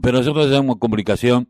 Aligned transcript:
Pero 0.00 0.18
nosotros 0.18 0.46
tenemos 0.46 0.76
comunicación 0.78 1.48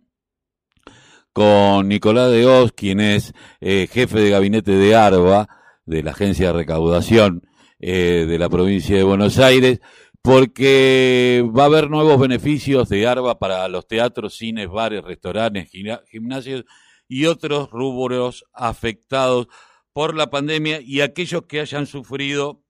con 1.32 1.89
Nicolás 1.89 2.30
de 2.30 2.46
Oz, 2.46 2.72
quien 2.72 3.00
es 3.00 3.33
eh, 3.61 3.88
jefe 3.91 4.21
de 4.21 4.30
gabinete 4.30 4.72
de 4.72 4.95
ARBA, 4.95 5.49
de 5.87 6.02
la 6.02 6.10
Agencia 6.12 6.49
de 6.49 6.52
Recaudación 6.52 7.42
eh, 7.78 8.27
de 8.29 8.39
la 8.39 8.49
provincia 8.49 8.97
de 8.97 9.03
Buenos 9.03 9.39
Aires, 9.39 9.81
porque 10.23 11.45
va 11.57 11.65
a 11.65 11.67
haber 11.67 11.91
nuevos 11.91 12.19
beneficios 12.21 12.89
de 12.89 13.07
ARBA 13.07 13.39
para 13.39 13.67
los 13.69 13.89
teatros, 13.89 14.36
cines, 14.36 14.68
bares, 14.68 15.02
restaurantes, 15.02 15.70
gimnasios 16.11 16.64
y 17.09 17.27
otros 17.27 17.70
rubros 17.70 18.45
afectados 18.52 19.48
por 19.93 20.16
la 20.16 20.30
pandemia 20.30 20.80
y 20.80 21.00
aquellos 21.00 21.43
que 21.46 21.61
hayan 21.61 21.86
sufrido 21.86 22.62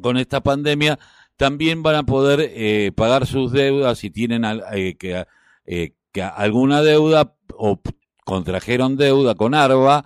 con 0.00 0.16
esta 0.16 0.42
pandemia 0.42 0.98
también 1.40 1.82
van 1.82 1.94
a 1.94 2.02
poder 2.02 2.40
eh, 2.42 2.92
pagar 2.94 3.24
sus 3.24 3.50
deudas 3.50 3.96
si 3.96 4.10
tienen 4.10 4.44
eh, 4.44 4.98
que, 4.98 5.24
eh, 5.64 5.94
que, 6.12 6.22
alguna 6.22 6.82
deuda 6.82 7.32
o 7.56 7.80
contrajeron 8.26 8.98
deuda 8.98 9.34
con 9.34 9.54
ARBA, 9.54 10.04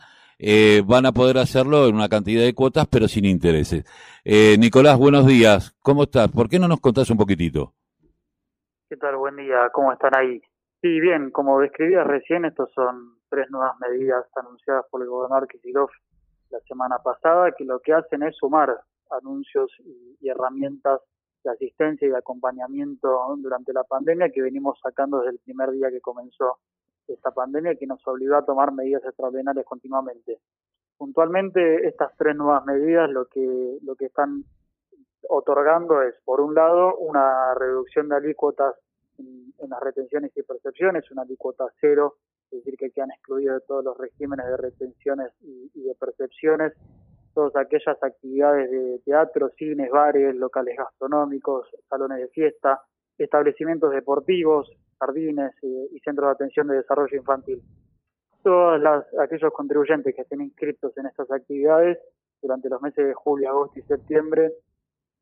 van 0.87 1.07
a 1.07 1.13
poder 1.13 1.39
hacerlo 1.39 1.89
en 1.89 1.97
una 1.97 2.09
cantidad 2.09 2.45
de 2.45 2.55
cuotas 2.55 2.87
pero 2.87 3.09
sin 3.09 3.25
intereses. 3.25 3.85
Nicolás, 4.25 4.97
buenos 4.97 5.27
días. 5.27 5.77
¿Cómo 5.83 6.05
estás? 6.05 6.31
¿Por 6.31 6.49
qué 6.49 6.61
no 6.61 6.69
nos 6.69 6.81
contás 6.81 7.11
un 7.11 7.17
poquitito? 7.17 7.75
¿Qué 8.89 8.97
tal? 8.97 9.17
Buen 9.17 9.37
día. 9.37 9.71
¿Cómo 9.73 9.93
están 9.93 10.13
ahí? 10.17 10.41
Sí, 10.83 11.01
bien, 11.01 11.33
como 11.33 11.59
describías 11.59 12.07
recién, 12.07 12.45
estos 12.45 12.71
son 12.75 13.17
tres 13.29 13.51
nuevas 13.51 13.77
medidas 13.81 14.25
anunciadas 14.37 14.85
por 14.89 15.03
el 15.03 15.09
gobernador 15.09 15.49
Kicillof 15.49 15.91
la 16.51 16.61
semana 16.69 16.99
pasada, 17.03 17.51
que 17.59 17.65
lo 17.65 17.81
que 17.81 17.93
hacen 17.93 18.23
es 18.23 18.37
sumar 18.37 18.71
anuncios 19.11 19.71
y, 20.21 20.29
herramientas 20.29 21.01
de 21.45 21.51
asistencia 21.51 22.09
y 22.09 22.11
de 22.11 22.17
acompañamiento 22.17 23.37
durante 23.39 23.73
la 23.73 23.85
pandemia 23.85 24.31
que 24.31 24.43
venimos 24.43 24.79
sacando 24.83 25.19
desde 25.19 25.33
el 25.33 25.39
primer 25.41 25.71
día 25.71 25.91
que 25.91 26.01
comenzó 26.01 26.59
esta 27.07 27.31
pandemia 27.31 27.77
que 27.77 27.87
nos 27.87 28.05
obligó 28.07 28.37
a 28.37 28.45
tomar 28.45 28.73
medidas 28.73 29.05
extraordinarias 29.05 29.67
continuamente. 29.67 30.39
Puntualmente 30.97 31.87
estas 31.87 32.17
tres 32.17 32.35
nuevas 32.35 32.65
medidas 32.65 33.11
lo 33.11 33.27
que 33.27 33.79
lo 33.83 33.95
que 33.95 34.07
están 34.07 34.45
otorgando 35.29 36.03
es 36.03 36.15
por 36.25 36.41
un 36.41 36.55
lado 36.55 36.97
una 36.97 37.55
reducción 37.55 38.09
de 38.09 38.17
alícuotas 38.17 38.75
en, 39.19 39.53
las 39.69 39.81
retenciones 39.81 40.33
y 40.37 40.43
percepciones, 40.43 41.11
una 41.11 41.23
alícuota 41.23 41.67
cero 41.81 42.17
es 42.51 42.65
decir, 42.65 42.77
que 42.79 42.91
quedan 42.91 43.11
excluidos 43.11 43.61
de 43.61 43.67
todos 43.67 43.85
los 43.85 43.97
regímenes 43.99 44.47
de 44.47 44.57
retenciones 44.57 45.33
y, 45.41 45.83
de 45.83 45.95
percepciones, 45.95 46.73
todas 47.35 47.55
aquellas 47.57 48.01
actividades 48.03 48.71
de 48.71 49.01
teatro, 49.05 49.51
cines, 49.59 49.91
bares, 49.91 50.35
locales 50.37 50.77
gastronómicos, 50.77 51.69
salones 51.89 52.19
de 52.19 52.29
fiesta, 52.29 52.81
establecimientos 53.19 53.93
deportivos, 53.93 54.71
jardines 54.99 55.53
eh, 55.63 55.89
y 55.93 55.99
centros 56.01 56.29
de 56.29 56.33
atención 56.33 56.69
de 56.69 56.77
desarrollo 56.77 57.17
infantil. 57.17 57.63
Todos 58.43 58.81
aquellos 59.21 59.53
contribuyentes 59.53 60.15
que 60.15 60.23
estén 60.23 60.43
inscritos 60.43 60.97
en 60.97 61.07
estas 61.07 61.31
actividades 61.31 61.99
durante 62.41 62.69
los 62.69 62.81
meses 62.83 63.07
de 63.07 63.15
julio, 63.15 63.49
agosto 63.49 63.79
y 63.79 63.83
septiembre 63.83 64.53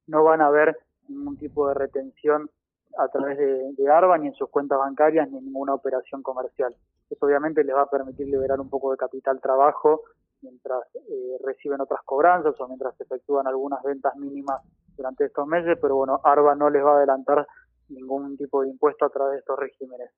no 0.09 0.25
van 0.25 0.41
a 0.41 0.51
ver 0.51 0.77
ningún 1.09 1.37
tipo 1.37 1.69
de 1.69 1.75
retención 1.75 2.51
a 2.99 3.09
través 3.09 3.39
de, 3.39 3.73
de 3.73 3.91
ARBA 3.91 4.19
ni 4.19 4.27
en 4.27 4.35
sus 4.35 4.51
cuentas 4.51 4.79
bancarias 4.79 5.31
ni 5.31 5.39
en 5.39 5.45
ninguna 5.45 5.73
operación 5.73 6.23
comercial. 6.23 6.75
Eso 7.09 7.27
obviamente 7.27 7.65
les 7.65 7.75
va 7.75 7.83
a 7.83 7.91
permitir 7.91 8.27
liberar 8.27 8.61
un 8.61 8.69
poco 8.69 8.91
de 8.91 8.97
capital 8.97 9.41
trabajo 9.41 10.03
mientras 10.43 10.83
eh, 10.95 11.39
reciben 11.45 11.81
otras 11.81 12.01
cobranzas 12.05 12.59
o 12.61 12.69
mientras 12.69 12.99
efectúan 13.01 13.47
algunas 13.47 13.83
ventas 13.83 14.15
mínimas 14.17 14.61
durante 14.97 15.25
estos 15.25 15.47
meses, 15.47 15.79
pero 15.81 15.97
bueno, 15.97 16.21
ARBA 16.23 16.55
no 16.55 16.71
les 16.71 16.85
va 16.85 16.93
a 16.93 16.97
adelantar 16.99 17.47
ningún 17.89 18.37
tipo 18.37 18.63
de 18.63 18.71
impuesto 18.71 19.05
a 19.05 19.11
través 19.11 19.33
de 19.33 19.39
estos 19.41 19.59
regímenes. 19.59 20.11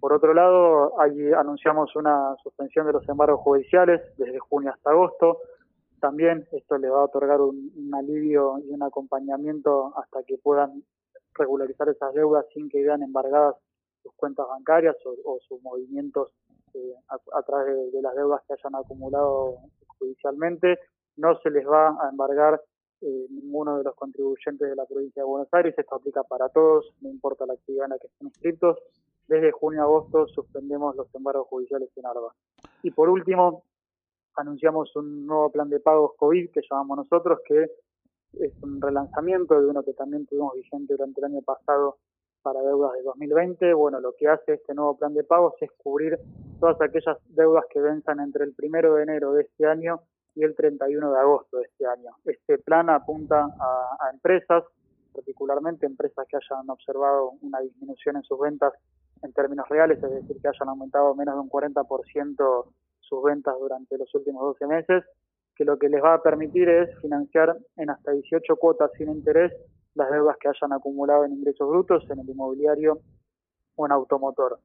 Por 0.00 0.12
otro 0.12 0.32
lado, 0.32 1.00
ahí 1.00 1.32
anunciamos 1.32 1.94
una 1.96 2.36
suspensión 2.42 2.86
de 2.86 2.92
los 2.92 3.08
embargos 3.08 3.40
judiciales 3.40 4.00
desde 4.16 4.38
junio 4.38 4.70
hasta 4.72 4.90
agosto. 4.90 5.38
También 6.00 6.46
esto 6.52 6.78
le 6.78 6.88
va 6.88 7.00
a 7.00 7.04
otorgar 7.04 7.40
un, 7.40 7.72
un 7.76 7.94
alivio 7.94 8.58
y 8.60 8.70
un 8.70 8.82
acompañamiento 8.84 9.92
hasta 9.98 10.22
que 10.22 10.38
puedan 10.38 10.84
regularizar 11.34 11.88
esas 11.88 12.14
deudas 12.14 12.46
sin 12.54 12.68
que 12.68 12.82
vean 12.82 13.02
embargadas 13.02 13.56
sus 14.02 14.12
cuentas 14.14 14.46
bancarias 14.48 14.96
o, 15.04 15.38
sus 15.48 15.62
movimientos 15.62 16.32
eh, 16.74 16.94
a, 17.08 17.42
través 17.42 17.92
de, 17.92 18.02
las 18.02 18.14
deudas 18.14 18.42
que 18.46 18.54
hayan 18.54 18.74
acumulado 18.74 19.58
judicialmente. 19.98 20.78
No 21.16 21.38
se 21.40 21.50
les 21.50 21.66
va 21.66 21.88
a 21.88 22.08
embargar 22.10 22.60
eh, 23.00 23.26
ninguno 23.30 23.78
de 23.78 23.84
los 23.84 23.94
contribuyentes 23.94 24.68
de 24.68 24.76
la 24.76 24.86
provincia 24.86 25.22
de 25.22 25.28
Buenos 25.28 25.48
Aires. 25.52 25.74
Esto 25.76 25.96
aplica 25.96 26.22
para 26.22 26.48
todos, 26.48 26.92
no 27.00 27.10
importa 27.10 27.46
la 27.46 27.54
actividad 27.54 27.84
en 27.84 27.90
la 27.90 27.98
que 27.98 28.06
estén 28.06 28.28
inscritos. 28.28 28.78
Desde 29.28 29.52
junio 29.52 29.82
a 29.82 29.84
agosto 29.84 30.26
suspendemos 30.28 30.96
los 30.96 31.14
embargos 31.14 31.48
judiciales 31.48 31.90
en 31.96 32.06
ARBA. 32.06 32.34
Y 32.82 32.90
por 32.90 33.08
último, 33.08 33.64
anunciamos 34.36 34.94
un 34.96 35.26
nuevo 35.26 35.50
plan 35.50 35.68
de 35.68 35.80
pagos 35.80 36.12
COVID 36.16 36.50
que 36.50 36.60
llamamos 36.68 36.98
nosotros, 36.98 37.40
que 37.44 37.70
es 38.34 38.52
un 38.62 38.80
relanzamiento 38.80 39.60
de 39.60 39.66
uno 39.66 39.82
que 39.82 39.92
también 39.92 40.26
tuvimos 40.26 40.54
vigente 40.54 40.94
durante 40.94 41.20
el 41.20 41.26
año 41.26 41.42
pasado 41.42 41.98
para 42.42 42.60
deudas 42.60 42.92
de 42.94 43.02
2020. 43.02 43.74
Bueno, 43.74 44.00
lo 44.00 44.14
que 44.14 44.28
hace 44.28 44.54
este 44.54 44.74
nuevo 44.74 44.96
plan 44.96 45.14
de 45.14 45.24
pagos 45.24 45.54
es 45.60 45.70
cubrir 45.72 46.18
todas 46.62 46.80
aquellas 46.80 47.18
deudas 47.30 47.64
que 47.70 47.80
venzan 47.80 48.20
entre 48.20 48.44
el 48.44 48.54
primero 48.54 48.94
de 48.94 49.02
enero 49.02 49.32
de 49.32 49.42
este 49.42 49.66
año 49.66 50.02
y 50.36 50.44
el 50.44 50.54
31 50.54 51.10
de 51.10 51.18
agosto 51.18 51.56
de 51.56 51.64
este 51.64 51.84
año. 51.84 52.12
Este 52.24 52.56
plan 52.58 52.88
apunta 52.88 53.44
a, 53.44 54.10
empresas, 54.12 54.62
particularmente 55.12 55.86
empresas 55.86 56.24
que 56.28 56.36
hayan 56.36 56.70
observado 56.70 57.32
una 57.40 57.58
disminución 57.58 58.14
en 58.14 58.22
sus 58.22 58.38
ventas 58.38 58.72
en 59.24 59.32
términos 59.32 59.68
reales, 59.68 60.00
es 60.04 60.08
decir, 60.08 60.40
que 60.40 60.46
hayan 60.46 60.68
aumentado 60.68 61.12
menos 61.16 61.34
de 61.34 61.40
un 61.40 61.50
40% 61.50 62.66
sus 63.00 63.22
ventas 63.24 63.56
durante 63.58 63.98
los 63.98 64.14
últimos 64.14 64.42
12 64.42 64.66
meses 64.68 65.04
que 65.56 65.64
lo 65.64 65.76
que 65.78 65.88
les 65.88 66.00
va 66.00 66.14
a 66.14 66.22
permitir 66.22 66.68
es 66.68 66.96
financiar 67.00 67.56
en 67.76 67.90
hasta 67.90 68.12
18 68.12 68.54
cuotas 68.54 68.92
sin 68.96 69.10
interés 69.10 69.52
las 69.94 70.12
deudas 70.12 70.36
que 70.38 70.48
hayan 70.48 70.72
acumulado 70.72 71.24
en 71.24 71.32
ingresos 71.32 71.68
brutos 71.68 72.08
en 72.08 72.20
el 72.20 72.30
inmobiliario 72.30 73.00
o 73.74 73.84
en 73.84 73.90
automotor. 73.90 74.60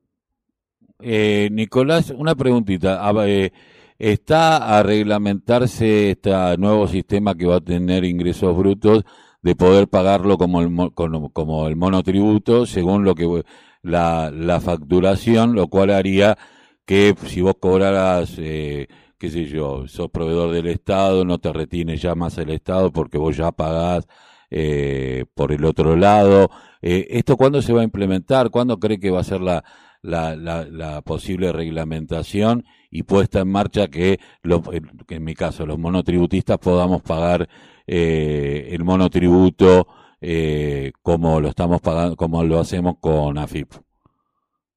Eh, 1.00 1.50
Nicolás, 1.52 2.12
una 2.16 2.36
preguntita. 2.36 3.12
Eh, 3.26 3.52
¿Está 4.00 4.78
a 4.78 4.84
reglamentarse 4.84 6.12
este 6.12 6.32
nuevo 6.58 6.88
sistema 6.88 7.36
que 7.36 7.48
va 7.48 7.56
a 7.58 7.62
tener 7.62 8.04
ingresos 8.06 8.56
brutos 8.56 9.04
de 9.42 9.56
poder 9.56 9.88
pagarlo 9.88 10.38
como 10.38 10.62
el, 10.62 10.92
como 10.94 11.68
el 11.68 11.76
monotributo 11.76 12.66
según 12.66 13.04
lo 13.04 13.16
que 13.16 13.44
la, 13.82 14.32
la 14.32 14.60
facturación, 14.60 15.56
lo 15.56 15.68
cual 15.68 15.92
haría 15.92 16.38
que 16.86 17.16
si 17.26 17.42
vos 17.42 17.56
cobraras 17.60 18.36
eh, 18.38 18.88
qué 19.18 19.30
sé 19.30 19.46
yo, 19.46 19.88
sos 19.88 20.10
proveedor 20.10 20.52
del 20.52 20.68
Estado, 20.68 21.26
no 21.26 21.40
te 21.40 21.52
retienes 21.52 22.02
ya 22.02 22.16
más 22.16 22.38
el 22.38 22.50
Estado 22.52 22.92
porque 22.92 23.18
vos 23.18 23.36
ya 23.36 23.52
pagás 23.52 24.08
eh, 24.50 25.26
por 25.34 25.52
el 25.52 25.66
otro 25.66 25.96
lado. 25.96 26.50
Eh, 26.82 27.08
¿Esto 27.10 27.36
cuándo 27.38 27.62
se 27.62 27.74
va 27.74 27.82
a 27.82 27.84
implementar? 27.84 28.50
¿Cuándo 28.52 28.80
cree 28.80 29.00
que 29.00 29.12
va 29.12 29.22
a 29.22 29.24
ser 29.24 29.42
la, 29.42 29.64
la, 30.08 30.36
la, 30.36 31.02
posible 31.02 31.52
reglamentación 31.52 32.64
y 32.90 33.04
puesta 33.04 33.42
en 33.42 33.52
marcha 33.52 33.88
que, 33.88 34.20
en 34.44 35.24
mi 35.24 35.36
caso, 35.36 35.66
los 35.66 35.78
monotributistas 35.78 36.58
podamos 36.58 37.02
pagar 37.02 37.48
eh, 37.86 38.70
el 38.72 38.84
monotributo 38.84 39.88
eh, 40.22 40.92
como 41.02 41.40
lo 41.40 41.50
estamos 41.50 41.82
pagando, 41.82 42.16
como 42.16 42.44
lo 42.44 42.60
hacemos 42.60 42.96
con 43.00 43.38
AFIP? 43.38 43.70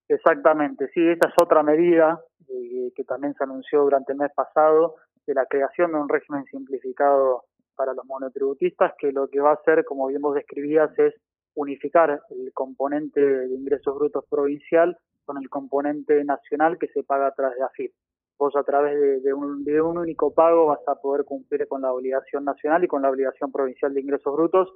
Exactamente, 0.09 0.91
sí, 0.93 1.01
esta 1.07 1.29
es 1.29 1.35
otra 1.41 1.63
medida 1.63 2.21
eh, 2.49 2.93
que 2.95 3.05
también 3.05 3.35
se 3.35 3.45
anunció 3.45 3.83
durante 3.83 4.13
el 4.13 4.19
mes 4.19 4.33
pasado, 4.35 4.97
de 5.27 5.35
la 5.35 5.47
creación 5.47 5.93
de 5.93 5.99
un 5.99 6.09
régimen 6.09 6.45
simplificado 6.47 7.45
para 7.77 7.95
los 7.95 8.05
monotributistas, 8.05 8.93
que 8.99 9.13
lo 9.13 9.29
que 9.29 9.41
va 9.41 9.51
a 9.51 9.55
hacer, 9.55 9.85
como 9.85 10.09
bien 10.09 10.21
vos 10.21 10.35
describías, 10.35 10.91
es 10.99 11.15
unificar 11.55 12.21
el 12.31 12.53
componente 12.53 13.21
de 13.21 13.55
ingresos 13.55 13.95
brutos 13.95 14.25
provincial 14.29 14.99
con 15.31 15.41
el 15.41 15.49
componente 15.49 16.25
nacional 16.25 16.77
que 16.77 16.89
se 16.89 17.05
paga 17.05 17.29
a 17.29 17.33
través 17.33 17.57
de 17.57 17.63
AFIP. 17.63 17.93
Vos 18.37 18.57
a 18.57 18.65
través 18.65 19.23
de, 19.23 19.33
un, 19.33 19.63
de 19.63 19.81
un 19.81 19.97
único 19.97 20.35
pago 20.35 20.67
vas 20.67 20.81
a 20.89 20.97
poder 20.97 21.25
cumplir 21.25 21.69
con 21.69 21.83
la 21.83 21.93
obligación 21.93 22.45
nacional 22.45 22.83
y 22.83 22.89
con 22.89 23.03
la 23.03 23.11
obligación 23.11 23.53
provincial 23.53 23.95
de 23.95 24.01
ingresos 24.01 24.35
brutos 24.35 24.69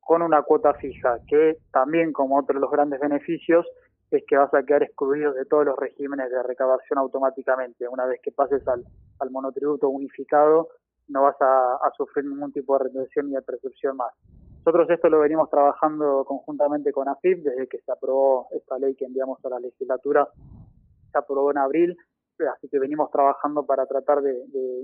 con 0.00 0.22
una 0.22 0.42
cuota 0.42 0.74
fija, 0.74 1.18
que 1.28 1.58
también 1.70 2.12
como 2.12 2.36
otro 2.36 2.54
de 2.54 2.60
los 2.60 2.72
grandes 2.72 2.98
beneficios 2.98 3.64
es 4.10 4.24
que 4.26 4.36
vas 4.36 4.52
a 4.52 4.64
quedar 4.64 4.82
excluido 4.82 5.32
de 5.32 5.44
todos 5.44 5.64
los 5.64 5.78
regímenes 5.78 6.28
de 6.28 6.42
recaudación 6.42 6.98
automáticamente. 6.98 7.86
Una 7.86 8.06
vez 8.06 8.20
que 8.20 8.32
pases 8.32 8.66
al, 8.66 8.82
al 9.20 9.30
monotributo 9.30 9.90
unificado, 9.90 10.70
no 11.06 11.22
vas 11.22 11.36
a, 11.40 11.78
sufrir 11.96 12.24
ningún 12.24 12.52
tipo 12.52 12.76
de 12.76 12.86
retención 12.86 13.28
ni 13.28 13.36
de 13.36 13.42
percepción 13.42 13.96
más. 13.96 14.12
Nosotros 14.64 14.90
esto 14.90 15.08
lo 15.08 15.20
venimos 15.20 15.48
trabajando 15.48 16.24
conjuntamente 16.26 16.92
con 16.92 17.08
AFIP 17.08 17.42
desde 17.42 17.66
que 17.66 17.78
se 17.78 17.90
aprobó 17.90 18.46
esta 18.50 18.78
ley 18.78 18.94
que 18.94 19.06
enviamos 19.06 19.42
a 19.44 19.48
la 19.48 19.58
legislatura, 19.58 20.28
se 21.10 21.18
aprobó 21.18 21.50
en 21.50 21.58
abril, 21.58 21.96
así 22.54 22.68
que 22.68 22.78
venimos 22.78 23.10
trabajando 23.10 23.64
para 23.64 23.86
tratar 23.86 24.20
de, 24.20 24.34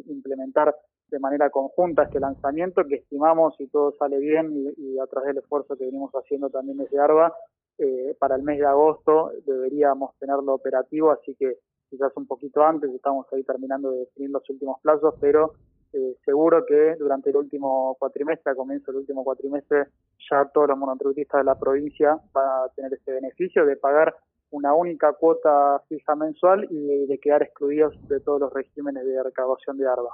implementar 0.07 0.75
de 1.09 1.19
manera 1.19 1.51
conjunta 1.51 2.05
este 2.05 2.21
lanzamiento 2.21 2.85
que 2.87 2.97
estimamos, 2.97 3.55
si 3.57 3.69
todo 3.69 3.93
sale 3.99 4.19
bien 4.19 4.51
y, 4.53 4.95
y 4.95 4.99
a 4.99 5.07
través 5.07 5.29
del 5.29 5.39
esfuerzo 5.39 5.77
que 5.77 5.85
venimos 5.85 6.11
haciendo 6.13 6.49
también 6.51 6.79
desde 6.79 6.99
ARBA, 6.99 7.35
eh, 7.79 8.17
para 8.19 8.37
el 8.37 8.43
mes 8.43 8.59
de 8.59 8.67
agosto 8.67 9.33
deberíamos 9.45 10.17
tenerlo 10.19 10.55
operativo, 10.55 11.11
así 11.11 11.35
que 11.35 11.59
quizás 11.91 12.11
un 12.17 12.27
poquito 12.27 12.63
antes, 12.63 12.91
estamos 12.91 13.27
ahí 13.33 13.45
terminando 13.45 13.91
de 13.91 14.01
definir 14.01 14.31
los 14.31 14.49
últimos 14.49 14.81
plazos, 14.81 15.15
pero 15.21 15.53
eh, 15.97 16.17
seguro 16.25 16.65
que 16.67 16.97
durante 16.99 17.31
el 17.31 17.37
último 17.37 17.97
cuatrimestre, 17.99 18.53
a 18.53 18.55
comienzo 18.55 18.93
del 18.93 19.01
último 19.01 19.25
cuatrimestre, 19.25 19.87
ya 20.31 20.45
todos 20.53 20.69
los 20.69 20.79
monotributistas 20.79 21.41
de 21.41 21.45
la 21.45 21.59
provincia 21.59 22.19
van 22.33 22.45
a 22.45 22.69
tener 22.75 22.93
ese 22.93 23.13
beneficio 23.13 23.65
de 23.65 23.77
pagar 23.77 24.15
una 24.51 24.75
única 24.75 25.15
cuota 25.15 25.83
fija 25.89 26.15
mensual 26.15 26.69
y 26.71 27.07
de, 27.07 27.19
quedar 27.19 27.43
excluidos 27.43 27.95
de 28.09 28.21
todos 28.21 28.41
los 28.41 28.53
regímenes 28.53 29.07
de 29.07 29.23
recaudación 29.23 29.79
de 29.79 29.87
ARBA. 29.87 30.11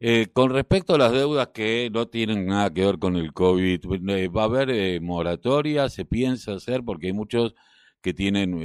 Eh, 0.00 0.26
con 0.32 0.50
respecto 0.50 0.94
a 0.94 0.98
las 0.98 1.12
deudas 1.12 1.48
que 1.48 1.88
no 1.92 2.06
tienen 2.06 2.46
nada 2.46 2.70
que 2.70 2.84
ver 2.84 2.98
con 2.98 3.16
el 3.16 3.32
COVID, 3.32 4.10
eh, 4.10 4.28
¿va 4.28 4.42
a 4.42 4.46
haber 4.46 4.70
eh, 4.70 5.00
moratoria? 5.00 5.88
¿Se 5.88 6.04
piensa 6.04 6.52
hacer? 6.52 6.82
Porque 6.84 7.08
hay 7.08 7.12
muchos 7.12 7.54
que 8.02 8.12
tienen, 8.12 8.60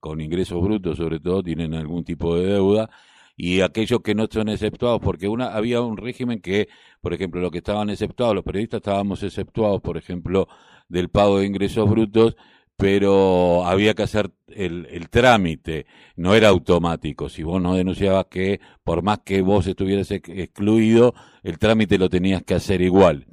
con 0.00 0.20
ingresos 0.20 0.60
brutos 0.60 0.96
sobre 0.96 1.20
todo, 1.20 1.44
tienen 1.44 1.74
algún 1.74 2.02
tipo 2.02 2.34
de 2.34 2.46
deuda 2.46 2.90
y 3.38 3.62
aquellos 3.62 4.00
que 4.02 4.14
no 4.14 4.26
son 4.30 4.50
exceptuados, 4.50 5.00
porque 5.00 5.28
una 5.28 5.54
había 5.54 5.80
un 5.80 5.96
régimen 5.96 6.40
que, 6.40 6.68
por 7.00 7.14
ejemplo, 7.14 7.40
los 7.40 7.50
que 7.50 7.58
estaban 7.58 7.88
exceptuados, 7.88 8.34
los 8.34 8.44
periodistas 8.44 8.78
estábamos 8.78 9.22
exceptuados, 9.22 9.80
por 9.80 9.96
ejemplo, 9.96 10.48
del 10.88 11.08
pago 11.08 11.38
de 11.38 11.46
ingresos 11.46 11.88
brutos, 11.88 12.36
pero 12.76 13.64
había 13.64 13.94
que 13.94 14.02
hacer 14.02 14.30
el, 14.48 14.86
el, 14.90 15.08
trámite, 15.08 15.86
no 16.16 16.34
era 16.34 16.48
automático. 16.48 17.28
Si 17.28 17.42
vos 17.42 17.62
no 17.62 17.74
denunciabas 17.74 18.26
que, 18.30 18.60
por 18.84 19.02
más 19.02 19.20
que 19.24 19.40
vos 19.40 19.66
estuvieras 19.66 20.10
excluido, 20.10 21.14
el 21.42 21.58
trámite 21.58 21.98
lo 21.98 22.08
tenías 22.08 22.42
que 22.42 22.54
hacer 22.54 22.82
igual. 22.82 23.26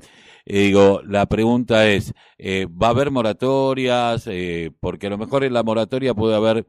Eh, 0.45 0.65
digo, 0.67 1.01
la 1.03 1.25
pregunta 1.25 1.87
es, 1.89 2.13
eh, 2.37 2.67
¿va 2.67 2.87
a 2.87 2.89
haber 2.91 3.09
moratorias? 3.11 4.27
Eh, 4.27 4.71
porque 4.79 5.07
a 5.07 5.09
lo 5.09 5.17
mejor 5.17 5.43
en 5.43 5.53
la 5.53 5.63
moratoria 5.63 6.13
puede 6.13 6.35
haber 6.35 6.67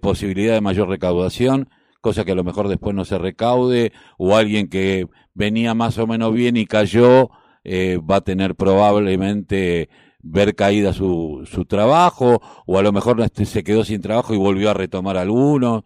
posibilidad 0.00 0.54
de 0.54 0.60
mayor 0.60 0.88
recaudación, 0.88 1.68
cosa 2.04 2.24
que 2.24 2.32
a 2.32 2.36
lo 2.36 2.44
mejor 2.44 2.68
después 2.68 2.94
no 2.94 3.04
se 3.04 3.18
recaude, 3.18 3.92
o 4.18 4.36
alguien 4.36 4.68
que 4.68 5.06
venía 5.32 5.74
más 5.74 5.98
o 5.98 6.06
menos 6.06 6.32
bien 6.34 6.56
y 6.56 6.66
cayó, 6.66 7.30
va 7.66 8.16
a 8.16 8.20
tener 8.20 8.54
probablemente 8.54 9.88
ver 10.24 10.54
caída 10.54 10.92
su, 10.92 11.42
su 11.44 11.66
trabajo 11.66 12.40
o 12.66 12.78
a 12.78 12.82
lo 12.82 12.92
mejor 12.92 13.20
este, 13.20 13.44
se 13.44 13.62
quedó 13.62 13.84
sin 13.84 14.00
trabajo 14.00 14.34
y 14.34 14.38
volvió 14.38 14.70
a 14.70 14.74
retomar 14.74 15.16
alguno. 15.16 15.84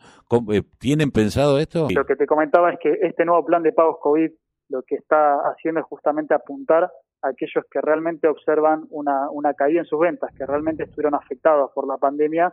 Eh, 0.53 0.63
¿Tienen 0.79 1.11
pensado 1.11 1.59
esto? 1.59 1.89
Lo 1.95 2.05
que 2.05 2.17
te 2.17 2.27
comentaba 2.27 2.73
es 2.73 2.79
que 2.81 2.99
este 3.03 3.25
nuevo 3.25 3.45
plan 3.45 3.63
de 3.63 3.73
pagos 3.73 3.99
COVID 4.01 4.31
lo 4.71 4.83
que 4.83 4.97
está 4.97 5.37
haciendo 5.51 5.81
es 5.81 5.87
justamente 5.87 6.35
apuntar 6.35 6.85
a 7.23 7.29
aquellos 7.29 7.65
que 7.71 7.81
realmente 7.81 8.29
observan 8.29 8.87
una, 8.91 9.31
una 9.31 9.55
caída 9.55 9.81
en 9.81 9.87
sus 9.87 9.99
ventas, 9.99 10.31
que 10.37 10.45
realmente 10.45 10.85
estuvieron 10.85 11.15
afectados 11.15 11.71
por 11.75 11.89
la 11.89 11.97
pandemia, 11.97 12.53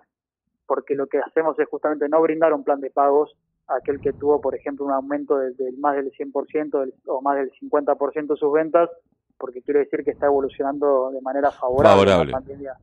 porque 0.65 0.95
lo 0.95 1.07
que 1.07 1.19
hacemos 1.19 1.59
es 1.59 1.67
justamente 1.67 2.07
no 2.07 2.21
brindar 2.21 2.53
un 2.53 2.63
plan 2.63 2.79
de 2.79 2.89
pagos 2.89 3.35
aquel 3.67 3.99
que 3.99 4.13
tuvo, 4.13 4.39
por 4.41 4.55
ejemplo, 4.55 4.85
un 4.85 4.91
aumento 4.91 5.37
del, 5.37 5.55
más 5.77 5.95
del 5.95 6.11
100% 6.11 6.93
o 7.07 7.21
más 7.21 7.37
del 7.37 7.51
50% 7.51 8.27
de 8.27 8.35
sus 8.37 8.51
ventas 8.51 8.89
porque 9.37 9.61
quiere 9.61 9.81
decir 9.81 10.03
que 10.03 10.11
está 10.11 10.27
evolucionando 10.27 11.11
de 11.11 11.21
manera 11.21 11.51
favorable. 11.51 12.25
La 12.25 12.31
pandemia. 12.31 12.77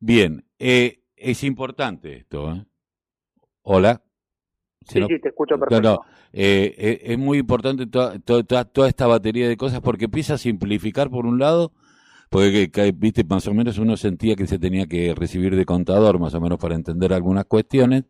Bien, 0.00 0.44
eh, 0.58 1.00
es 1.16 1.44
importante 1.44 2.16
esto. 2.18 2.52
¿eh? 2.52 2.64
Hola. 3.62 4.02
Sí, 4.86 5.00
sí, 5.06 5.20
te 5.20 5.28
escucho 5.28 5.58
perfecto. 5.58 6.02
Eh, 6.32 6.74
eh, 6.78 7.00
es 7.04 7.18
muy 7.18 7.38
importante 7.38 7.86
toda, 7.86 8.18
toda, 8.18 8.64
toda, 8.64 8.88
esta 8.88 9.06
batería 9.06 9.48
de 9.48 9.56
cosas 9.56 9.80
porque 9.80 10.06
empieza 10.06 10.34
a 10.34 10.38
simplificar 10.38 11.10
por 11.10 11.26
un 11.26 11.38
lado, 11.38 11.72
porque 12.30 12.70
viste 12.94 13.24
más 13.24 13.46
o 13.48 13.54
menos 13.54 13.78
uno 13.78 13.96
sentía 13.96 14.34
que 14.34 14.46
se 14.46 14.58
tenía 14.58 14.86
que 14.86 15.14
recibir 15.14 15.56
de 15.56 15.64
contador 15.66 16.18
más 16.18 16.34
o 16.34 16.40
menos 16.40 16.58
para 16.58 16.74
entender 16.74 17.12
algunas 17.12 17.44
cuestiones. 17.46 18.04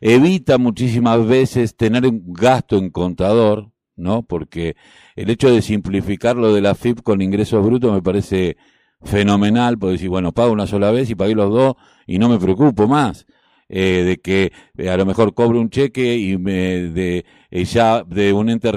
Evita 0.00 0.58
muchísimas 0.58 1.26
veces 1.26 1.76
tener 1.76 2.06
un 2.06 2.32
gasto 2.32 2.76
en 2.76 2.90
contador, 2.90 3.70
¿no? 3.96 4.22
Porque 4.22 4.76
el 5.14 5.30
hecho 5.30 5.50
de 5.50 5.62
simplificar 5.62 6.36
lo 6.36 6.52
de 6.52 6.60
la 6.60 6.74
FIP 6.74 7.02
con 7.02 7.22
ingresos 7.22 7.64
brutos 7.64 7.92
me 7.92 8.02
parece 8.02 8.56
fenomenal, 9.02 9.78
porque 9.78 9.92
decir, 9.92 10.08
bueno, 10.08 10.32
pago 10.32 10.52
una 10.52 10.66
sola 10.66 10.90
vez 10.90 11.10
y 11.10 11.14
pagué 11.14 11.34
los 11.34 11.50
dos 11.50 11.74
y 12.06 12.18
no 12.18 12.28
me 12.28 12.38
preocupo 12.38 12.86
más. 12.86 13.26
Eh, 13.68 14.04
de 14.04 14.18
que 14.18 14.52
eh, 14.78 14.90
a 14.90 14.96
lo 14.96 15.04
mejor 15.04 15.34
cobro 15.34 15.60
un 15.60 15.70
cheque 15.70 16.16
y 16.16 16.38
me 16.38 16.88
de 16.90 17.24
eh, 17.50 17.64
ya 17.64 18.04
de 18.04 18.32
un 18.32 18.48
ente 18.48 18.70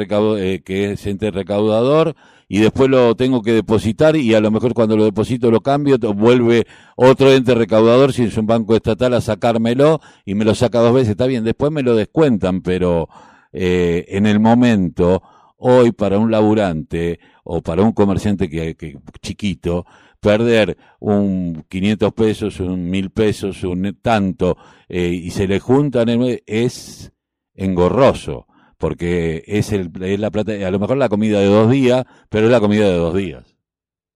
que 0.63 0.91
es 0.93 1.05
ente 1.05 1.29
recaudador 1.29 2.15
y 2.47 2.57
después 2.57 2.89
lo 2.89 3.15
tengo 3.15 3.43
que 3.43 3.53
depositar 3.53 4.15
y 4.15 4.33
a 4.33 4.39
lo 4.39 4.49
mejor 4.49 4.73
cuando 4.73 4.97
lo 4.97 5.05
deposito 5.05 5.51
lo 5.51 5.61
cambio 5.61 5.99
vuelve 6.15 6.65
otro 6.95 7.31
ente 7.31 7.53
recaudador 7.53 8.13
si 8.13 8.23
es 8.23 8.37
un 8.37 8.47
banco 8.47 8.75
estatal 8.75 9.13
a 9.13 9.21
sacármelo 9.21 10.01
y 10.25 10.33
me 10.33 10.43
lo 10.43 10.55
saca 10.55 10.79
dos 10.79 10.95
veces 10.95 11.09
está 11.11 11.27
bien 11.27 11.43
después 11.43 11.71
me 11.71 11.83
lo 11.83 11.95
descuentan 11.95 12.61
pero 12.61 13.09
eh, 13.51 14.05
en 14.09 14.25
el 14.25 14.39
momento, 14.39 15.23
hoy 15.57 15.91
para 15.91 16.19
un 16.19 16.31
laburante 16.31 17.19
o 17.43 17.61
para 17.61 17.81
un 17.81 17.93
comerciante 17.93 18.49
que, 18.49 18.99
chiquito, 19.21 19.85
perder 20.19 20.77
un 20.99 21.63
500 21.69 22.13
pesos, 22.13 22.59
un 22.59 22.89
1000 22.89 23.11
pesos, 23.11 23.63
un 23.63 23.97
tanto, 24.01 24.57
eh, 24.87 25.07
y 25.07 25.31
se 25.31 25.47
le 25.47 25.59
juntan, 25.59 26.07
es 26.45 27.13
engorroso, 27.53 28.45
porque 28.77 29.43
es, 29.45 29.71
el, 29.73 29.91
es 30.01 30.19
la 30.19 30.31
plata, 30.31 30.51
a 30.51 30.71
lo 30.71 30.79
mejor 30.79 30.97
la 30.97 31.09
comida 31.09 31.39
de 31.39 31.47
dos 31.47 31.69
días, 31.69 32.05
pero 32.29 32.45
es 32.45 32.51
la 32.51 32.59
comida 32.59 32.85
de 32.85 32.97
dos 32.97 33.15
días. 33.15 33.55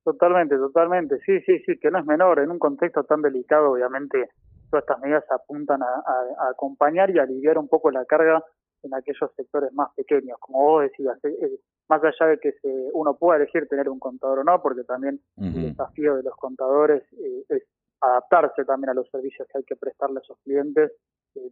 Totalmente, 0.04 0.58
totalmente, 0.58 1.20
sí, 1.26 1.40
sí, 1.46 1.60
sí, 1.66 1.80
que 1.80 1.90
no 1.90 2.00
es 2.00 2.06
menor, 2.06 2.40
en 2.40 2.52
un 2.52 2.60
contexto 2.60 3.04
tan 3.04 3.22
delicado, 3.22 3.72
obviamente, 3.72 4.30
todas 4.70 4.84
estas 4.84 5.00
medidas 5.00 5.24
apuntan 5.32 5.82
a 5.84 6.50
acompañar 6.50 7.10
y 7.12 7.20
aliviar 7.20 7.58
un 7.58 7.68
poco 7.68 7.92
la 7.92 8.04
carga 8.06 8.44
en 8.84 8.94
aquellos 8.94 9.32
sectores 9.36 9.74
más 9.74 9.90
pequeños. 9.96 10.38
Como 10.40 10.60
vos 10.60 10.84
decías, 10.84 11.18
eh, 11.24 11.36
eh, 11.42 11.60
más 11.90 12.04
allá 12.04 12.32
de 12.32 12.40
que 12.40 12.54
se, 12.54 12.90
uno 12.94 13.16
pueda 13.16 13.38
elegir 13.38 13.68
tener 13.68 13.90
un 13.90 14.00
contador 14.00 14.40
o 14.40 14.44
no, 14.44 14.62
porque 14.62 14.84
también 14.84 15.20
el 15.38 15.70
desafío 15.70 16.16
de 16.16 16.24
los 16.24 16.36
contadores 16.36 17.04
eh, 17.14 17.46
es 17.50 17.64
adaptarse 18.02 18.66
también 18.66 18.90
a 18.90 18.94
los 18.94 19.10
servicios 19.10 19.48
que 19.52 19.60
hay 19.60 19.64
que 19.64 19.76
prestarle 19.76 20.20
a 20.20 20.22
esos 20.22 20.38
clientes, 20.44 20.92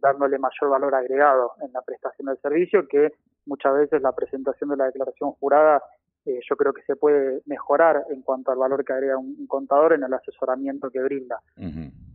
dándole 0.00 0.38
mayor 0.38 0.70
valor 0.70 0.94
agregado 0.94 1.52
en 1.60 1.72
la 1.72 1.82
prestación 1.82 2.26
del 2.26 2.38
servicio, 2.38 2.86
que 2.86 3.12
muchas 3.46 3.74
veces 3.74 4.02
la 4.02 4.12
presentación 4.12 4.70
de 4.70 4.76
la 4.76 4.84
declaración 4.86 5.32
jurada 5.32 5.82
yo 6.24 6.56
creo 6.56 6.72
que 6.72 6.82
se 6.82 6.94
puede 6.94 7.42
mejorar 7.46 8.04
en 8.10 8.22
cuanto 8.22 8.52
al 8.52 8.58
valor 8.58 8.84
que 8.84 8.92
agrega 8.92 9.18
un, 9.18 9.46
contador 9.48 9.94
en 9.94 10.04
el 10.04 10.14
asesoramiento 10.14 10.88
que 10.90 11.02
brinda 11.02 11.40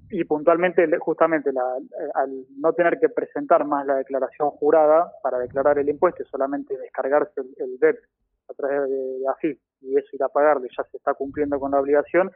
y 0.09 0.23
puntualmente, 0.23 0.87
justamente, 0.99 1.51
la, 1.51 1.77
eh, 1.77 2.09
al 2.13 2.45
no 2.57 2.73
tener 2.73 2.99
que 2.99 3.09
presentar 3.09 3.65
más 3.65 3.85
la 3.85 3.95
declaración 3.95 4.51
jurada 4.51 5.11
para 5.21 5.39
declarar 5.39 5.77
el 5.79 5.89
impuesto 5.89 6.23
solamente 6.25 6.77
descargarse 6.77 7.41
el, 7.41 7.53
el 7.57 7.79
DEP 7.79 7.97
a 8.49 8.53
través 8.53 8.89
de, 8.89 9.27
AFIP 9.27 9.59
y 9.81 9.97
eso 9.97 10.07
ir 10.13 10.23
a 10.23 10.29
pagarle, 10.29 10.69
ya 10.75 10.83
se 10.89 10.97
está 10.97 11.13
cumpliendo 11.13 11.59
con 11.59 11.71
la 11.71 11.79
obligación, 11.79 12.31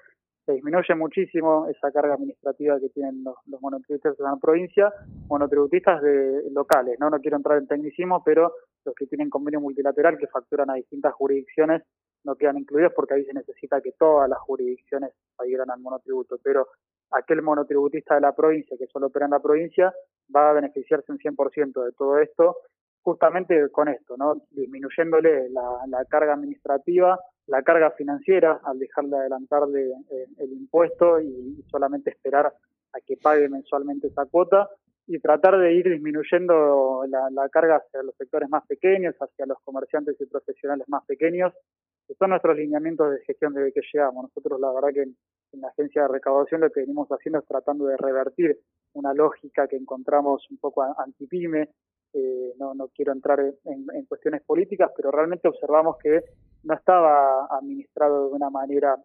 se 0.45 0.53
disminuye 0.53 0.95
muchísimo 0.95 1.67
esa 1.67 1.91
carga 1.91 2.15
administrativa 2.15 2.79
que 2.79 2.89
tienen 2.89 3.23
los, 3.23 3.35
monotributistas 3.61 4.17
de 4.17 4.23
la 4.23 4.35
provincia, 4.41 4.91
monotributistas 5.27 6.01
de 6.01 6.49
locales, 6.51 6.97
¿no? 6.99 7.09
no 7.09 7.19
quiero 7.19 7.37
entrar 7.37 7.57
en 7.57 7.67
tecnicismo, 7.67 8.23
pero 8.23 8.53
los 8.83 8.95
que 8.95 9.05
tienen 9.05 9.29
convenio 9.29 9.61
multilateral 9.61 10.17
que 10.17 10.27
facturan 10.27 10.69
a 10.69 10.75
distintas 10.75 11.13
jurisdicciones 11.13 11.83
no 12.23 12.35
quedan 12.35 12.57
incluidos 12.57 12.93
porque 12.95 13.13
ahí 13.13 13.25
se 13.25 13.33
necesita 13.33 13.81
que 13.81 13.93
todas 13.93 14.29
las 14.29 14.39
jurisdicciones 14.39 15.11
adhieran 15.37 15.69
al 15.71 15.79
monotributo, 15.79 16.37
pero 16.43 16.67
aquel 17.11 17.41
monotributista 17.41 18.15
de 18.15 18.21
la 18.21 18.33
provincia 18.33 18.77
que 18.77 18.87
solo 18.87 19.07
opera 19.07 19.25
en 19.25 19.31
la 19.31 19.39
provincia 19.39 19.93
va 20.33 20.49
a 20.49 20.53
beneficiarse 20.53 21.11
un 21.11 21.19
100% 21.19 21.85
de 21.85 21.91
todo 21.91 22.19
esto, 22.19 22.57
justamente 23.01 23.69
con 23.69 23.87
esto, 23.87 24.15
¿no? 24.17 24.41
disminuyéndole 24.51 25.49
la, 25.49 26.05
carga 26.05 26.33
administrativa, 26.33 27.19
la 27.47 27.63
carga 27.63 27.91
financiera 27.91 28.61
al 28.63 28.79
dejarle 28.79 29.17
adelantarle 29.17 29.91
eh, 30.11 30.27
el 30.37 30.51
impuesto 30.53 31.19
y, 31.19 31.63
solamente 31.69 32.11
esperar 32.11 32.47
a 32.47 32.99
que 33.05 33.17
pague 33.17 33.49
mensualmente 33.49 34.07
esa 34.07 34.25
cuota 34.25 34.69
y 35.07 35.19
tratar 35.19 35.57
de 35.57 35.73
ir 35.73 35.89
disminuyendo 35.89 37.03
la, 37.07 37.29
la, 37.31 37.49
carga 37.49 37.77
hacia 37.77 38.03
los 38.03 38.15
sectores 38.15 38.49
más 38.49 38.65
pequeños, 38.67 39.15
hacia 39.19 39.45
los 39.45 39.57
comerciantes 39.63 40.15
y 40.19 40.25
profesionales 40.25 40.87
más 40.87 41.03
pequeños, 41.05 41.53
que 41.53 41.90
son 42.17 42.31
nuestros 42.31 42.57
lineamientos 42.57 43.11
de 43.11 43.21
gestión 43.25 43.53
desde 43.53 43.71
que 43.71 43.81
llegamos. 43.93 44.23
Nosotros 44.23 44.59
la 44.59 44.71
verdad 44.71 44.89
que 44.93 45.03
en 45.03 45.61
la 45.61 45.69
agencia 45.69 46.03
de 46.03 46.07
recaudación 46.07 46.61
lo 46.61 46.69
que 46.69 46.81
venimos 46.81 47.07
haciendo 47.09 47.39
es 47.39 47.45
tratando 47.45 47.85
de 47.85 47.97
revertir 47.97 48.57
una 48.93 49.13
lógica 49.13 49.67
que 49.67 49.75
encontramos 49.75 50.49
un 50.49 50.57
poco 50.57 50.83
antipime. 50.97 51.69
Eh, 52.13 52.53
no, 52.57 52.73
no 52.73 52.89
quiero 52.89 53.13
entrar 53.13 53.39
en, 53.39 54.05
cuestiones 54.05 54.41
políticas, 54.43 54.91
pero 54.95 55.11
realmente 55.11 55.47
observamos 55.47 55.97
que 55.97 56.21
no 56.63 56.73
estaba 56.73 57.45
administrado 57.45 58.27
de 58.27 58.33
una 58.33 58.49
manera 58.49 58.97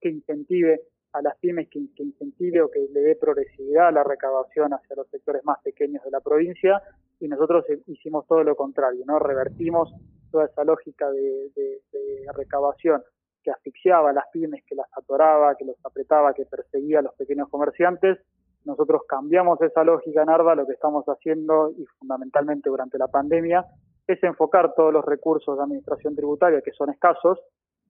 que 0.00 0.08
incentive 0.08 0.80
a 1.12 1.22
las 1.22 1.36
pymes, 1.38 1.68
que, 1.68 1.78
incentive 1.78 2.62
o 2.62 2.70
que 2.70 2.88
le 2.92 3.00
dé 3.00 3.16
progresividad 3.16 3.88
a 3.88 3.92
la 3.92 4.02
recaudación 4.02 4.74
hacia 4.74 4.96
los 4.96 5.08
sectores 5.10 5.44
más 5.44 5.62
pequeños 5.62 6.02
de 6.02 6.10
la 6.10 6.20
provincia 6.20 6.82
y 7.20 7.28
nosotros 7.28 7.64
hicimos 7.86 8.26
todo 8.26 8.42
lo 8.42 8.56
contrario, 8.56 9.04
¿no? 9.06 9.20
Revertimos 9.20 9.94
toda 10.34 10.46
esa 10.46 10.64
lógica 10.64 11.08
de, 11.12 11.52
de, 11.54 11.80
recabación 12.34 13.00
que 13.44 13.52
asfixiaba 13.52 14.10
a 14.10 14.12
las 14.12 14.24
pymes, 14.32 14.64
que 14.66 14.74
las 14.74 14.86
asesoraba, 14.96 15.54
que 15.54 15.64
los 15.64 15.76
apretaba, 15.84 16.34
que 16.34 16.44
perseguía 16.44 16.98
a 16.98 17.02
los 17.02 17.14
pequeños 17.14 17.48
comerciantes. 17.50 18.18
Nosotros 18.64 19.02
cambiamos 19.08 19.62
esa 19.62 19.84
lógica 19.84 20.22
en 20.22 20.30
ARBA, 20.30 20.56
lo 20.56 20.66
que 20.66 20.72
estamos 20.72 21.04
haciendo 21.04 21.70
y 21.78 21.84
fundamentalmente 22.00 22.68
durante 22.68 22.98
la 22.98 23.06
pandemia 23.06 23.64
es 24.08 24.20
enfocar 24.24 24.74
todos 24.74 24.92
los 24.92 25.04
recursos 25.04 25.56
de 25.56 25.62
administración 25.62 26.16
tributaria, 26.16 26.60
que 26.62 26.72
son 26.72 26.90
escasos, 26.90 27.38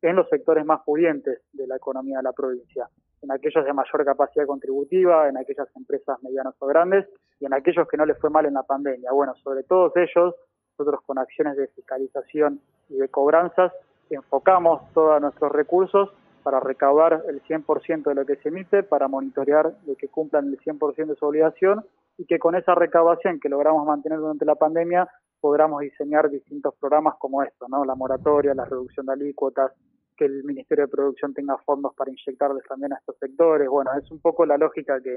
en 0.03 0.17
los 0.17 0.29
sectores 0.29 0.67
más 0.67 0.83
pudientes 0.85 1.41
de 1.55 1.67
la 1.67 1.77
economía 1.77 2.19
de 2.19 2.25
la 2.25 2.33
provincia, 2.33 2.91
en 3.23 3.33
aquellos 3.33 3.65
de 3.65 3.73
mayor 3.73 4.05
capacidad 4.05 4.45
contributiva, 4.45 5.31
en 5.31 5.39
aquellas 5.39 5.75
empresas 5.77 6.23
medianas 6.23 6.55
o 6.59 6.67
grandes 6.67 7.07
y 7.41 7.47
en 7.47 7.55
aquellos 7.55 7.89
que 7.89 7.97
no 7.97 8.05
les 8.05 8.19
fue 8.19 8.29
mal 8.29 8.45
en 8.45 8.53
la 8.53 8.65
pandemia. 8.65 9.13
Bueno, 9.13 9.35
sobre 9.37 9.63
todos 9.63 9.93
ellos, 9.97 10.35
nosotros 10.79 11.01
con 11.07 11.19
acciones 11.19 11.57
de 11.57 11.69
fiscalización 11.69 12.61
y 12.89 12.97
de 12.97 13.09
cobranzas 13.09 13.73
enfocamos 14.11 14.83
todos 14.93 15.21
nuestros 15.21 15.53
recursos 15.53 16.11
para 16.43 16.61
recaudar 16.61 17.23
el 17.29 17.43
100% 17.43 18.05
de 18.05 18.15
lo 18.15 18.27
que 18.27 18.37
se 18.37 18.49
emite, 18.51 18.83
para 18.83 19.09
monitorear 19.09 19.75
de 19.83 19.97
que 19.97 20.09
cumplan 20.09 20.49
el 20.49 20.61
100% 20.61 21.07
de 21.07 21.17
su 21.17 21.25
obligación 21.25 21.85
y 22.19 22.27
que 22.27 22.39
con 22.39 22.55
esa 22.55 22.75
recaudación 22.75 23.41
que 23.41 23.49
logramos 23.49 23.87
mantener 23.87 24.19
durante 24.19 24.45
la 24.45 24.55
pandemia 24.55 25.09
podamos 25.41 25.81
diseñar 25.81 26.31
distintos 26.31 26.75
programas 26.79 27.17
como 27.19 27.43
esto, 27.43 27.67
¿no? 27.69 27.85
La 27.85 27.95
moratoria, 27.95 28.55
la 28.55 28.65
reducción 28.65 29.07
de 29.07 29.13
alícuotas, 29.13 29.73
que 30.17 30.27
el 30.27 30.45
Ministerio 30.45 30.85
de 30.85 30.91
Producción 30.91 31.35
tenga 31.35 31.57
fondos 31.59 31.93
para 31.95 32.11
inyectarles 32.11 32.65
también 32.69 32.93
a 32.93 32.97
estos 32.97 33.17
sectores. 33.19 33.69
Bueno, 33.69 33.91
es 34.01 34.09
un 34.11 34.21
poco 34.21 34.47
la 34.47 34.57
lógica 34.57 35.01
que, 35.01 35.17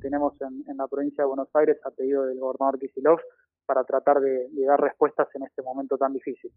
tenemos 0.00 0.32
en, 0.40 0.76
la 0.76 0.88
provincia 0.88 1.22
de 1.22 1.28
Buenos 1.28 1.48
Aires 1.54 1.78
a 1.84 1.90
pedido 1.90 2.24
del 2.24 2.40
gobernador 2.40 2.78
Kisilov 2.78 3.20
para 3.64 3.84
tratar 3.84 4.20
de, 4.20 4.48
dar 4.66 4.80
respuestas 4.80 5.28
en 5.34 5.44
este 5.44 5.62
momento 5.62 5.96
tan 5.96 6.12
difícil. 6.12 6.50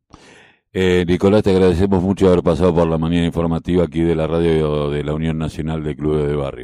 Eh, 0.73 1.05
Nicolás, 1.07 1.43
te 1.43 1.51
agradecemos 1.51 2.03
mucho 2.03 2.27
haber 2.27 2.43
pasado 2.43 2.73
por 2.73 2.87
la 2.87 2.97
mañana 2.97 3.25
informativa 3.25 3.85
aquí 3.85 4.01
de 4.01 4.15
la 4.15 4.27
radio 4.27 4.89
de 4.89 5.03
la 5.03 5.13
Unión 5.13 5.37
Nacional 5.37 5.83
de 5.83 5.95
Clubes 5.95 6.27
de 6.27 6.35
Barrio. 6.35 6.63